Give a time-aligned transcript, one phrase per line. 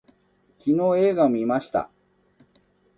[0.57, 1.91] 昨日映画を見ました